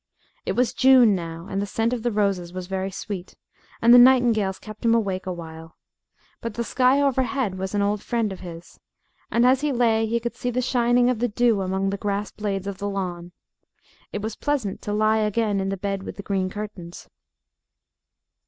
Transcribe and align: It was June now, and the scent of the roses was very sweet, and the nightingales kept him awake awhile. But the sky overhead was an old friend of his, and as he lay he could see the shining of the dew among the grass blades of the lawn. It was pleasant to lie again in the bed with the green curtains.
It 0.47 0.53
was 0.53 0.73
June 0.73 1.13
now, 1.13 1.45
and 1.47 1.61
the 1.61 1.67
scent 1.67 1.93
of 1.93 2.01
the 2.01 2.11
roses 2.11 2.51
was 2.53 2.65
very 2.65 2.89
sweet, 2.89 3.35
and 3.83 3.93
the 3.93 3.99
nightingales 3.99 4.57
kept 4.57 4.83
him 4.83 4.95
awake 4.95 5.27
awhile. 5.27 5.77
But 6.41 6.55
the 6.55 6.63
sky 6.63 6.99
overhead 6.99 7.59
was 7.59 7.75
an 7.75 7.83
old 7.83 8.01
friend 8.01 8.33
of 8.33 8.39
his, 8.39 8.79
and 9.29 9.45
as 9.45 9.61
he 9.61 9.71
lay 9.71 10.07
he 10.07 10.19
could 10.19 10.35
see 10.35 10.49
the 10.49 10.59
shining 10.59 11.07
of 11.11 11.19
the 11.19 11.27
dew 11.27 11.61
among 11.61 11.91
the 11.91 11.97
grass 12.01 12.31
blades 12.31 12.65
of 12.65 12.79
the 12.79 12.89
lawn. 12.89 13.31
It 14.11 14.23
was 14.23 14.35
pleasant 14.35 14.81
to 14.81 14.91
lie 14.91 15.19
again 15.19 15.59
in 15.59 15.69
the 15.69 15.77
bed 15.77 16.01
with 16.01 16.15
the 16.17 16.23
green 16.23 16.49
curtains. 16.49 17.07